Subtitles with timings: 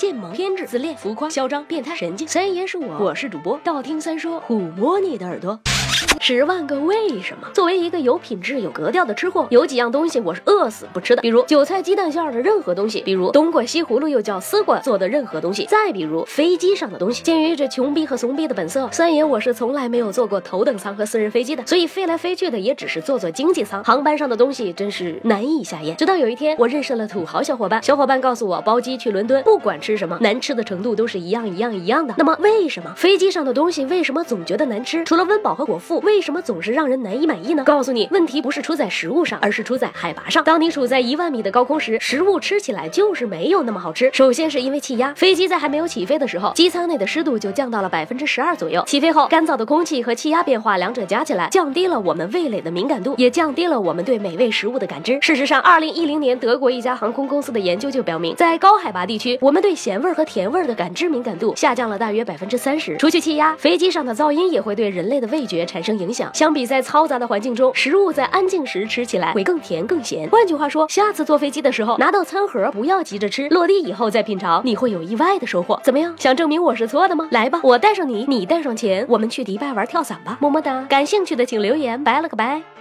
[0.00, 2.26] 贱萌、偏执、自恋、浮夸、嚣张、变态、神经。
[2.26, 5.60] 三爷是我，我是主播，道听三说，抚摸你的耳朵。
[6.20, 7.48] 十万个为什么？
[7.52, 17.22] 作为一个有品质、有格调的吃货，有几样东西我是饿死不吃的，比如韭菜鸡蛋馅的任何东西，比如冬瓜西葫芦又叫丝瓜做的任何东西，再比如飞机上的东西。
[17.22, 23.82] 鉴于这穷逼和怂逼的本色，三爷我是从来没有坐过头等舱和私人飞机的，所以飞来飞去的也只是坐坐经济舱。
[23.82, 25.96] 航班上的东西真是难以下咽。
[25.96, 32.14] 直到有一天，我认识了土豪小伙伴，小伙伴告诉我，包机去伦敦，不管吃什么，难吃的程度都是一样一样一样的。
[32.16, 35.02] 那么为什么飞机上的东西为什么总觉得难吃？
[35.04, 37.64] 除了温饱和果腹，为什么总是让人难以满意呢？
[37.64, 40.44] 告诉你，问题不是出在食物上，而是出在海拔上。
[40.44, 44.10] 当你处在一万米的高空时，食物吃起来就是没有那么好吃。
[44.12, 48.82] 首先是因为气压，飞机在还没有起飞的时候，机舱内的湿度就降到了百分之十二左右。
[48.86, 55.18] 起飞后，干燥的空气和气压变化，两者加起来，降低了我们味蕾的敏感度，也降低了我们对美味食物的感知。
[55.20, 62.96] 事实上，二零一零年德国一家航空公司的研究就表明，在高海拔地区，我们对咸味和甜味的感知敏感度下降了大约百分之三十。
[62.96, 66.30] 除去气压，飞机上的噪音也会对人类的味觉产产生影响。
[66.34, 70.28] 相比在嘈杂的环境中，食物在安静时吃起来会更甜更咸。
[70.28, 75.80] 换句话说，下次坐飞机的时候拿到餐盒，不要急着吃，落地以后再品尝，你会有意外的收获。
[75.82, 76.14] 怎么样？
[76.18, 77.26] 想证明我是错的吗？
[77.30, 80.36] 来吧，我带上你，你带上钱，我们去迪拜玩跳伞吧。
[80.40, 80.84] 么么哒！
[80.88, 82.79] 感兴趣的请留言，拜了个拜。